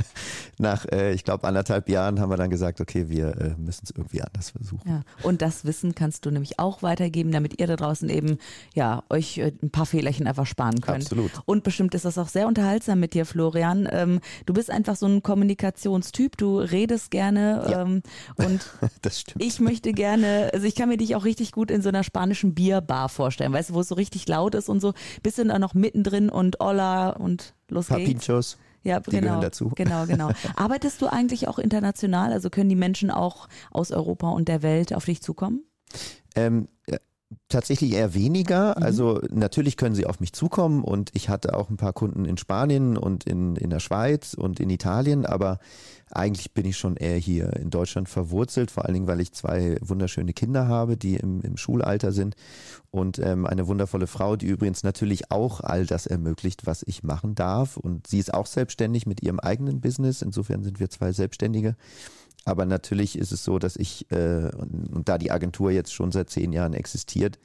nach, 0.58 0.86
äh, 0.86 1.12
ich 1.12 1.24
glaube, 1.24 1.46
anderthalb 1.46 1.88
Jahren 1.88 2.18
haben 2.18 2.30
wir 2.30 2.36
dann 2.38 2.48
gesagt, 2.48 2.80
okay, 2.80 3.08
wir 3.08 3.36
äh, 3.36 3.54
müssen 3.58 3.82
es 3.84 3.90
irgendwie 3.90 4.22
anders 4.22 4.50
versuchen. 4.50 4.88
Ja. 4.88 5.02
Und 5.22 5.42
das 5.42 5.64
Wissen 5.64 5.94
kannst 5.94 6.24
du 6.24 6.30
nämlich 6.30 6.58
auch 6.58 6.82
weitergeben, 6.82 7.30
damit 7.30 7.60
ihr 7.60 7.66
da 7.66 7.76
draußen 7.76 8.08
eben 8.08 8.38
ja 8.74 9.02
euch 9.10 9.38
äh, 9.38 9.52
ein 9.62 9.70
paar 9.70 9.84
Fehlerchen 9.84 10.26
einfach 10.26 10.46
sparen 10.46 10.80
könnt. 10.80 11.04
Absolut. 11.04 11.30
Und 11.44 11.62
bestimmt 11.62 11.94
ist 11.94 12.04
das 12.06 12.16
auch 12.16 12.28
sehr 12.28 12.46
unterhaltsam 12.46 13.00
mit 13.00 13.12
dir, 13.12 13.26
Florian. 13.26 13.86
Ähm, 13.90 14.20
du 14.46 14.54
bist 14.54 14.70
einfach 14.70 14.96
so 14.96 15.06
ein 15.06 15.22
Kommunikationstyp, 15.22 16.36
du 16.38 16.58
redest 16.58 17.10
gerne 17.10 17.66
Ja. 17.68 17.82
ähm, 17.82 18.02
und 18.36 18.60
das 19.02 19.20
stimmt. 19.20 19.44
ich 19.44 19.60
möchte 19.60 19.92
gerne, 19.92 20.50
also 20.54 20.66
ich 20.66 20.74
kann 20.74 20.88
mir 20.88 20.96
dich 20.96 21.14
auch 21.16 21.24
richtig 21.24 21.52
gut 21.52 21.70
in 21.70 21.82
so 21.82 21.90
einer 21.90 22.02
spanischen 22.02 22.54
Bierbar 22.54 23.10
vorstellen, 23.10 23.52
weißt 23.52 23.70
du, 23.70 23.74
wo 23.74 23.80
es 23.80 23.88
so 23.88 23.94
richtig 23.94 24.26
laut 24.26 24.54
ist 24.54 24.70
und 24.70 24.80
so, 24.80 24.94
bist 25.22 25.36
du 25.38 25.44
da 25.44 25.58
noch 25.58 25.74
mittendrin 25.74 26.30
und 26.30 26.56
Hola 26.60 27.10
und 27.10 27.54
los 27.72 27.88
geht's. 27.88 28.00
Papinchos. 28.00 28.58
Ja, 28.84 28.98
Die 29.00 29.10
genau, 29.10 29.22
gehören 29.22 29.40
dazu. 29.42 29.70
genau, 29.76 30.06
genau. 30.06 30.30
Arbeitest 30.56 31.00
du 31.02 31.06
eigentlich 31.06 31.46
auch 31.46 31.58
international? 31.58 32.32
Also 32.32 32.50
können 32.50 32.68
die 32.68 32.76
Menschen 32.76 33.10
auch 33.10 33.48
aus 33.70 33.92
Europa 33.92 34.28
und 34.30 34.48
der 34.48 34.62
Welt 34.62 34.92
auf 34.92 35.04
dich 35.04 35.22
zukommen? 35.22 35.64
Ähm, 36.34 36.68
tatsächlich 37.48 37.92
eher 37.92 38.14
weniger. 38.14 38.76
Also 38.76 39.20
natürlich 39.30 39.76
können 39.76 39.94
sie 39.94 40.06
auf 40.06 40.20
mich 40.20 40.32
zukommen 40.32 40.82
und 40.84 41.10
ich 41.14 41.28
hatte 41.28 41.56
auch 41.56 41.70
ein 41.70 41.76
paar 41.76 41.92
Kunden 41.92 42.24
in 42.24 42.36
Spanien 42.36 42.96
und 42.96 43.24
in, 43.24 43.56
in 43.56 43.70
der 43.70 43.80
Schweiz 43.80 44.34
und 44.34 44.60
in 44.60 44.70
Italien, 44.70 45.26
aber 45.26 45.58
eigentlich 46.14 46.52
bin 46.52 46.66
ich 46.66 46.76
schon 46.76 46.96
eher 46.96 47.16
hier 47.16 47.54
in 47.54 47.70
Deutschland 47.70 48.08
verwurzelt, 48.08 48.70
vor 48.70 48.84
allen 48.84 48.94
Dingen, 48.94 49.06
weil 49.06 49.20
ich 49.20 49.32
zwei 49.32 49.78
wunderschöne 49.80 50.34
Kinder 50.34 50.68
habe, 50.68 50.96
die 50.96 51.16
im, 51.16 51.40
im 51.40 51.56
Schulalter 51.56 52.12
sind 52.12 52.36
und 52.90 53.18
ähm, 53.18 53.46
eine 53.46 53.66
wundervolle 53.66 54.06
Frau, 54.06 54.36
die 54.36 54.46
übrigens 54.46 54.82
natürlich 54.82 55.30
auch 55.30 55.60
all 55.60 55.86
das 55.86 56.06
ermöglicht, 56.06 56.66
was 56.66 56.82
ich 56.82 57.02
machen 57.02 57.34
darf. 57.34 57.78
Und 57.78 58.06
sie 58.06 58.18
ist 58.18 58.34
auch 58.34 58.46
selbstständig 58.46 59.06
mit 59.06 59.22
ihrem 59.22 59.40
eigenen 59.40 59.80
Business. 59.80 60.20
Insofern 60.20 60.62
sind 60.62 60.78
wir 60.78 60.90
zwei 60.90 61.12
Selbstständige. 61.12 61.76
Aber 62.44 62.66
natürlich 62.66 63.16
ist 63.16 63.32
es 63.32 63.44
so, 63.44 63.58
dass 63.58 63.76
ich, 63.76 64.10
äh, 64.10 64.50
und, 64.56 64.88
und 64.92 65.08
da 65.08 65.18
die 65.18 65.30
Agentur 65.30 65.70
jetzt 65.70 65.92
schon 65.92 66.10
seit 66.12 66.30
zehn 66.30 66.52
Jahren 66.52 66.74
existiert, 66.74 67.38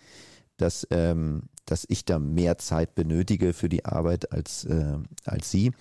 dass, 0.57 0.87
ähm, 0.89 1.43
dass 1.65 1.85
ich 1.87 2.05
da 2.05 2.19
mehr 2.19 2.57
Zeit 2.57 2.95
benötige 2.95 3.53
für 3.53 3.69
die 3.69 3.85
Arbeit 3.85 4.31
als, 4.31 4.65
äh, 4.65 4.97
als 5.25 5.51
sie. 5.51 5.71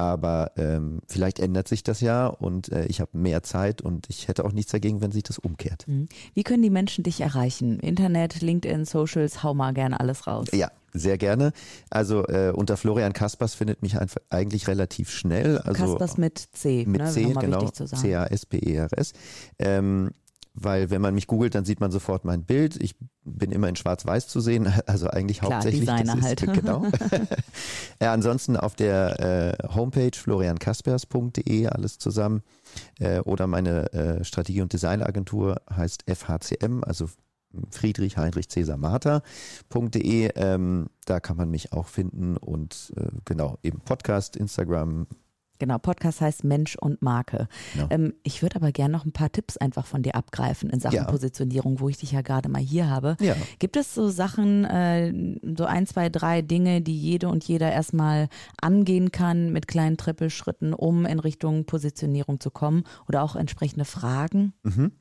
Aber 0.00 0.52
ähm, 0.56 1.00
vielleicht 1.06 1.40
ändert 1.40 1.68
sich 1.68 1.84
das 1.84 2.00
ja 2.00 2.26
und 2.26 2.72
äh, 2.72 2.86
ich 2.86 3.02
habe 3.02 3.10
mehr 3.12 3.42
Zeit 3.42 3.82
und 3.82 4.08
ich 4.08 4.28
hätte 4.28 4.46
auch 4.46 4.52
nichts 4.52 4.72
dagegen, 4.72 5.02
wenn 5.02 5.12
sich 5.12 5.24
das 5.24 5.38
umkehrt. 5.38 5.86
Mhm. 5.86 6.08
Wie 6.32 6.42
können 6.42 6.62
die 6.62 6.70
Menschen 6.70 7.04
dich 7.04 7.20
erreichen? 7.20 7.78
Internet, 7.80 8.40
LinkedIn, 8.40 8.86
Socials, 8.86 9.42
hau 9.42 9.52
mal 9.52 9.74
gerne 9.74 10.00
alles 10.00 10.26
raus. 10.26 10.48
Ja, 10.54 10.70
sehr 10.94 11.18
gerne. 11.18 11.52
Also 11.90 12.26
äh, 12.28 12.50
unter 12.56 12.78
Florian 12.78 13.12
Kaspers 13.12 13.52
findet 13.52 13.82
mich 13.82 14.00
einfach 14.00 14.22
eigentlich 14.30 14.68
relativ 14.68 15.10
schnell. 15.10 15.58
Also 15.58 15.84
Kaspers 15.84 16.16
mit 16.16 16.38
C, 16.38 16.86
mit 16.86 17.02
ne? 17.02 17.10
C, 17.10 17.34
genau. 17.38 17.68
C-A-S-P-E-R-S. 17.68 19.12
Ähm, 19.58 20.12
weil 20.54 20.90
wenn 20.90 21.00
man 21.00 21.14
mich 21.14 21.26
googelt, 21.26 21.54
dann 21.54 21.64
sieht 21.64 21.80
man 21.80 21.90
sofort 21.90 22.24
mein 22.24 22.44
Bild. 22.44 22.76
Ich 22.82 22.96
bin 23.24 23.52
immer 23.52 23.68
in 23.68 23.76
Schwarz-Weiß 23.76 24.28
zu 24.28 24.40
sehen, 24.40 24.72
also 24.86 25.08
eigentlich 25.08 25.38
Klar, 25.38 25.54
hauptsächlich. 25.54 25.82
Designer 25.82 26.16
das 26.16 26.16
ist, 26.16 26.24
halt. 26.24 26.40
Genau. 26.60 26.86
ja, 28.02 28.12
ansonsten 28.12 28.56
auf 28.56 28.74
der 28.74 29.58
äh, 29.60 29.68
Homepage 29.74 30.16
floriankaspers.de 30.16 31.66
alles 31.68 31.98
zusammen 31.98 32.42
äh, 32.98 33.20
oder 33.20 33.46
meine 33.46 33.92
äh, 33.92 34.24
Strategie- 34.24 34.62
und 34.62 34.72
Designagentur 34.72 35.60
heißt 35.74 36.04
FHCM, 36.10 36.82
also 36.82 37.08
Friedrich 37.70 38.16
Heinrich 38.16 38.48
Cäsar 38.48 38.76
Martha.de. 38.76 40.30
Ähm, 40.34 40.86
da 41.04 41.20
kann 41.20 41.36
man 41.36 41.50
mich 41.50 41.72
auch 41.72 41.86
finden 41.86 42.36
und 42.36 42.92
äh, 42.96 43.08
genau 43.24 43.58
eben 43.62 43.80
Podcast, 43.80 44.36
Instagram. 44.36 45.06
Genau, 45.60 45.78
Podcast 45.78 46.20
heißt 46.20 46.42
Mensch 46.42 46.74
und 46.76 47.02
Marke. 47.02 47.46
Genau. 47.74 47.86
Ähm, 47.90 48.14
ich 48.24 48.42
würde 48.42 48.56
aber 48.56 48.72
gerne 48.72 48.92
noch 48.92 49.04
ein 49.04 49.12
paar 49.12 49.30
Tipps 49.30 49.56
einfach 49.58 49.86
von 49.86 50.02
dir 50.02 50.16
abgreifen 50.16 50.70
in 50.70 50.80
Sachen 50.80 50.96
Ja. 50.96 51.04
Positionierung, 51.04 51.78
wo 51.80 51.88
ich 51.88 51.98
dich 51.98 52.12
ja 52.12 52.22
gerade 52.22 52.48
mal 52.48 52.62
hier 52.62 52.88
habe. 52.90 53.16
Ja. 53.20 53.36
Gibt 53.58 53.76
es 53.76 53.94
so 53.94 54.08
Sachen, 54.08 54.64
äh, 54.64 55.12
so 55.56 55.66
ein, 55.66 55.86
zwei, 55.86 56.08
drei 56.08 56.42
Dinge, 56.42 56.80
die 56.80 56.96
jede 56.96 57.28
und 57.28 57.44
jeder 57.44 57.70
erstmal 57.70 58.28
angehen 58.60 59.12
kann 59.12 59.52
mit 59.52 59.68
kleinen 59.68 59.96
Trippelschritten, 59.96 60.72
um 60.74 61.04
in 61.04 61.20
Richtung 61.20 61.66
Positionierung 61.66 62.40
zu 62.40 62.50
kommen 62.50 62.84
oder 63.06 63.22
auch 63.22 63.36
entsprechende 63.36 63.84
Fragen? 63.84 64.54
Mhm. 64.62 64.92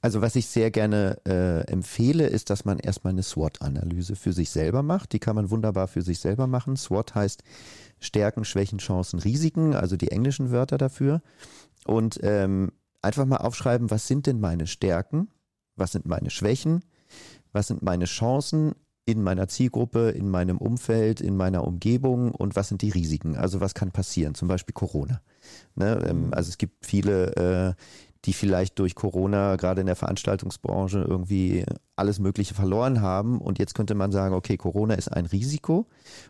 Also 0.00 0.20
was 0.20 0.36
ich 0.36 0.46
sehr 0.46 0.70
gerne 0.70 1.18
äh, 1.26 1.60
empfehle, 1.70 2.26
ist, 2.26 2.50
dass 2.50 2.64
man 2.64 2.78
erstmal 2.78 3.12
eine 3.12 3.22
SWOT-Analyse 3.22 4.16
für 4.16 4.32
sich 4.32 4.50
selber 4.50 4.82
macht. 4.82 5.12
Die 5.12 5.18
kann 5.18 5.34
man 5.34 5.50
wunderbar 5.50 5.88
für 5.88 6.02
sich 6.02 6.20
selber 6.20 6.46
machen. 6.46 6.76
SWOT 6.76 7.14
heißt 7.14 7.42
Stärken, 8.00 8.44
Schwächen, 8.44 8.78
Chancen, 8.78 9.18
Risiken, 9.18 9.74
also 9.74 9.96
die 9.96 10.10
englischen 10.10 10.50
Wörter 10.50 10.76
dafür. 10.78 11.22
Und 11.86 12.18
ähm, 12.22 12.72
einfach 13.02 13.24
mal 13.24 13.38
aufschreiben, 13.38 13.90
was 13.90 14.06
sind 14.06 14.26
denn 14.26 14.40
meine 14.40 14.66
Stärken, 14.66 15.28
was 15.76 15.92
sind 15.92 16.06
meine 16.06 16.30
Schwächen, 16.30 16.84
was 17.52 17.68
sind 17.68 17.82
meine 17.82 18.06
Chancen 18.06 18.74
in 19.06 19.22
meiner 19.22 19.48
Zielgruppe, 19.48 20.10
in 20.10 20.30
meinem 20.30 20.58
Umfeld, 20.58 21.20
in 21.20 21.36
meiner 21.36 21.64
Umgebung 21.66 22.32
und 22.32 22.56
was 22.56 22.68
sind 22.68 22.80
die 22.80 22.90
Risiken? 22.90 23.36
Also 23.36 23.60
was 23.60 23.74
kann 23.74 23.90
passieren? 23.90 24.34
Zum 24.34 24.48
Beispiel 24.48 24.72
Corona. 24.72 25.20
Ne? 25.74 26.02
Ähm, 26.08 26.28
Also 26.32 26.48
es 26.48 26.58
gibt 26.58 26.86
viele, 26.86 27.36
äh, 27.36 27.74
die 28.24 28.32
vielleicht 28.32 28.78
durch 28.78 28.94
Corona 28.94 29.56
gerade 29.56 29.80
in 29.80 29.86
der 29.86 29.96
Veranstaltungsbranche 29.96 31.04
irgendwie 31.06 31.64
alles 31.96 32.18
Mögliche 32.18 32.54
verloren 32.54 33.00
haben. 33.00 33.40
Und 33.40 33.58
jetzt 33.58 33.74
könnte 33.74 33.94
man 33.94 34.12
sagen, 34.12 34.34
okay, 34.34 34.56
Corona 34.56 34.94
ist 34.94 35.08
ein 35.08 35.26
Risiko 35.26 35.86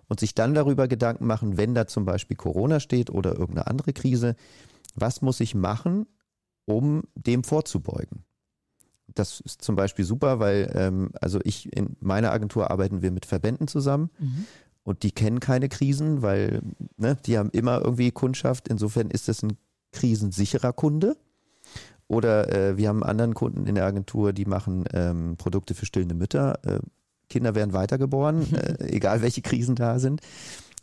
und 0.08 0.20
sich 0.20 0.34
dann 0.34 0.54
darüber 0.54 0.88
Gedanken 0.88 1.26
machen, 1.26 1.56
wenn 1.56 1.74
da 1.74 1.86
zum 1.86 2.04
Beispiel 2.04 2.36
Corona 2.36 2.80
steht 2.80 3.10
oder 3.10 3.32
irgendeine 3.32 3.68
andere 3.68 3.92
Krise, 3.92 4.34
was 4.94 5.22
muss 5.22 5.40
ich 5.40 5.54
machen, 5.54 6.06
um 6.64 7.04
dem 7.14 7.44
vorzubeugen? 7.44 8.24
Das 9.14 9.40
ist 9.40 9.62
zum 9.62 9.76
Beispiel 9.76 10.04
super, 10.04 10.40
weil 10.40 10.72
ähm, 10.74 11.10
also 11.20 11.38
ich 11.44 11.72
in 11.76 11.96
meiner 12.00 12.32
Agentur 12.32 12.70
arbeiten 12.70 13.02
wir 13.02 13.10
mit 13.10 13.26
Verbänden 13.26 13.68
zusammen 13.68 14.10
und 14.82 15.02
die 15.02 15.12
kennen 15.12 15.40
keine 15.40 15.68
Krisen, 15.68 16.22
weil 16.22 16.62
ne, 16.96 17.16
die 17.26 17.38
haben 17.38 17.50
immer 17.50 17.82
irgendwie 17.82 18.10
Kundschaft. 18.10 18.68
Insofern 18.68 19.10
ist 19.10 19.28
das 19.28 19.42
ein 19.42 19.56
krisensicherer 19.92 20.72
Kunde. 20.72 21.16
Oder 22.08 22.52
äh, 22.52 22.76
wir 22.76 22.88
haben 22.88 23.02
anderen 23.02 23.34
Kunden 23.34 23.66
in 23.66 23.74
der 23.74 23.86
Agentur, 23.86 24.32
die 24.32 24.44
machen 24.44 24.84
ähm, 24.92 25.36
Produkte 25.36 25.74
für 25.74 25.86
stillende 25.86 26.14
Mütter. 26.14 26.58
Äh, 26.64 26.80
Kinder 27.30 27.54
werden 27.54 27.72
weitergeboren, 27.72 28.52
äh, 28.54 28.84
egal 28.88 29.22
welche 29.22 29.42
Krisen 29.42 29.74
da 29.74 29.98
sind. 29.98 30.20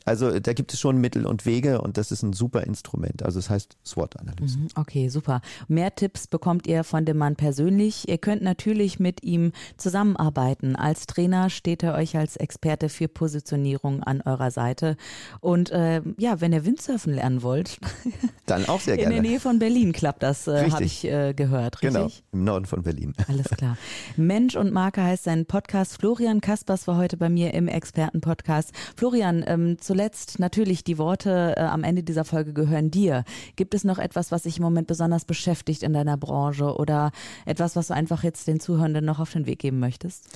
Also 0.05 0.39
da 0.39 0.53
gibt 0.53 0.74
es 0.74 0.79
schon 0.79 0.98
Mittel 0.98 1.25
und 1.25 1.46
Wege 1.46 1.81
und 1.81 1.98
das 1.98 2.12
ist 2.12 2.24
ein 2.24 2.34
super 2.34 2.63
Instrument. 2.63 3.24
Also 3.24 3.39
es 3.39 3.50
heißt 3.50 3.77
SWOT-Analyse. 3.86 4.58
Mhm, 4.58 4.67
Okay, 4.75 5.10
super. 5.10 5.41
Mehr 5.67 5.93
Tipps 5.96 6.27
bekommt 6.27 6.67
ihr 6.67 6.84
von 6.84 7.05
dem 7.05 7.17
Mann 7.17 7.36
persönlich. 7.36 8.08
Ihr 8.10 8.17
könnt 8.17 8.41
natürlich 8.41 9.00
mit 9.00 9.24
ihm 9.24 9.51
zusammenarbeiten. 9.77 10.75
Als 10.75 11.05
Trainer 11.08 11.50
steht 11.50 11.84
er 11.84 11.96
euch 11.96 12.17
als 12.17 12.36
Experte 12.38 12.89
für 12.89 13.08
Positionierung 13.08 14.03
an 14.03 14.22
eurer 14.22 14.51
Seite. 14.51 14.98
Und 15.39 15.72
äh, 15.72 16.01
ja, 16.17 16.41
wenn 16.41 16.53
ihr 16.53 16.65
Windsurfen 16.65 17.13
lernen 17.13 17.43
wollt, 17.43 17.79
Dann 18.46 18.65
auch 18.67 18.79
sehr 18.81 18.96
in 18.96 19.01
der 19.01 19.10
gerne. 19.10 19.27
Nähe 19.27 19.39
von 19.39 19.60
Berlin 19.60 19.93
klappt 19.93 20.24
das, 20.24 20.48
äh, 20.48 20.70
habe 20.70 20.84
ich 20.84 21.05
äh, 21.05 21.34
gehört. 21.34 21.81
Richtig? 21.81 21.93
Genau, 21.93 22.10
im 22.31 22.43
Norden 22.43 22.65
von 22.65 22.84
Berlin. 22.84 23.13
Alles 23.27 23.46
klar. 23.58 23.77
Mensch 24.17 24.55
und 24.55 24.72
Marke 24.74 25.01
heißt 25.03 25.24
sein 25.24 25.46
Podcast. 25.46 25.98
Florian 26.00 26.41
Kaspers 26.41 26.88
war 26.88 26.98
heute 26.98 27.17
bei 27.17 27.29
mir 27.29 27.53
im 27.53 27.67
Expertenpodcast. 27.67 28.72
Florian, 28.96 29.43
ähm, 29.48 29.77
zuletzt 29.92 30.40
natürlich 30.40 30.86
die 30.86 30.98
Worte 30.98 31.54
äh, 31.58 31.60
am 31.64 31.84
Ende 31.84 32.02
dieser 32.02 32.24
Folge 32.24 32.54
gehören 32.54 32.92
dir. 32.92 33.26
Gibt 33.58 33.74
es 33.74 33.84
noch 33.84 33.98
etwas, 33.98 34.32
was 34.32 34.44
dich 34.44 34.56
im 34.56 34.64
Moment 34.64 34.88
besonders 34.88 35.26
beschäftigt 35.26 35.84
in 35.84 35.92
deiner 35.92 36.16
Branche 36.16 36.78
oder 36.78 37.12
etwas, 37.46 37.76
was 37.76 37.88
du 37.88 37.94
einfach 37.94 38.24
jetzt 38.24 38.48
den 38.48 38.62
Zuhörenden 38.62 39.04
noch 39.04 39.20
auf 39.20 39.34
den 39.34 39.46
Weg 39.46 39.60
geben 39.60 39.80
möchtest? 39.80 40.30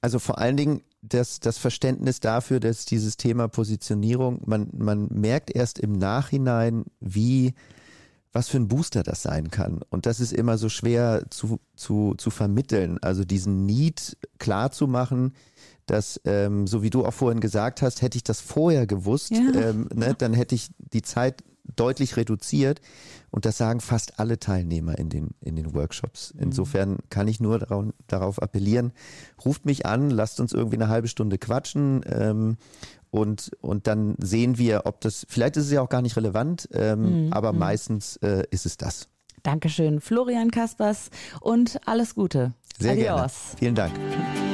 Also 0.00 0.18
vor 0.18 0.38
allen 0.38 0.56
Dingen 0.56 0.80
das, 1.02 1.38
das 1.38 1.58
Verständnis 1.58 2.20
dafür, 2.20 2.60
dass 2.60 2.86
dieses 2.86 3.18
Thema 3.18 3.46
Positionierung, 3.46 4.40
man, 4.46 4.70
man 4.72 5.08
merkt 5.10 5.54
erst 5.54 5.78
im 5.78 5.92
Nachhinein, 5.92 6.86
wie, 7.00 7.52
was 8.32 8.48
für 8.48 8.56
ein 8.56 8.68
Booster 8.68 9.02
das 9.02 9.20
sein 9.20 9.50
kann. 9.50 9.82
Und 9.90 10.06
das 10.06 10.18
ist 10.18 10.32
immer 10.32 10.56
so 10.56 10.70
schwer 10.70 11.26
zu, 11.28 11.60
zu, 11.76 12.14
zu 12.16 12.30
vermitteln. 12.30 12.96
Also 13.02 13.26
diesen 13.26 13.66
Need 13.66 14.16
klar 14.38 14.70
zu 14.70 14.86
machen, 14.86 15.34
dass, 15.86 16.20
ähm, 16.24 16.66
so 16.66 16.82
wie 16.82 16.90
du 16.90 17.04
auch 17.04 17.12
vorhin 17.14 17.40
gesagt 17.40 17.82
hast, 17.82 18.02
hätte 18.02 18.16
ich 18.16 18.24
das 18.24 18.40
vorher 18.40 18.86
gewusst, 18.86 19.30
Ja. 19.32 19.52
ähm, 19.70 19.88
ne, 19.94 20.14
dann 20.16 20.32
hätte 20.34 20.54
ich 20.54 20.68
die 20.78 21.02
Zeit 21.02 21.42
deutlich 21.76 22.16
reduziert. 22.16 22.80
Und 23.30 23.46
das 23.46 23.56
sagen 23.58 23.80
fast 23.80 24.20
alle 24.20 24.38
Teilnehmer 24.38 24.96
in 24.98 25.08
den, 25.08 25.30
in 25.40 25.56
den 25.56 25.74
Workshops. 25.74 26.32
Insofern 26.38 26.98
kann 27.10 27.26
ich 27.26 27.40
nur 27.40 27.58
darauf, 27.58 27.86
darauf 28.06 28.40
appellieren, 28.40 28.92
ruft 29.44 29.64
mich 29.64 29.84
an, 29.86 30.10
lasst 30.10 30.38
uns 30.40 30.52
irgendwie 30.52 30.76
eine 30.76 30.88
halbe 30.88 31.08
Stunde 31.08 31.36
quatschen 31.38 32.02
ähm, 32.06 32.56
und, 33.10 33.50
und 33.60 33.86
dann 33.88 34.14
sehen 34.18 34.56
wir, 34.58 34.82
ob 34.84 35.00
das, 35.00 35.26
vielleicht 35.28 35.56
ist 35.56 35.64
es 35.66 35.72
ja 35.72 35.80
auch 35.82 35.88
gar 35.88 36.02
nicht 36.02 36.16
relevant, 36.16 36.68
ähm, 36.72 37.28
aber 37.32 37.52
meistens 37.52 38.16
äh, 38.18 38.44
ist 38.50 38.66
es 38.66 38.76
das. 38.76 39.08
Dankeschön, 39.42 40.00
Florian 40.00 40.50
Kaspers 40.52 41.10
und 41.40 41.80
alles 41.86 42.14
Gute. 42.14 42.52
Sehr 42.78 42.92
Adios. 42.92 43.06
gerne. 43.06 43.58
Vielen 43.58 43.74
Dank. 43.74 44.53